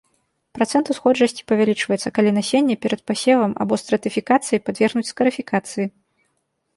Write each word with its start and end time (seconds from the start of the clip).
Працэнт 0.57 0.87
усходжасці 0.93 1.43
павялічваецца, 1.51 2.11
калі 2.15 2.31
насенне 2.37 2.77
перад 2.85 3.01
пасевам 3.11 3.51
або 3.65 3.73
стратыфікацыі 3.83 4.61
падвергнуць 4.71 5.07
скарыфікацыі. 5.13 5.85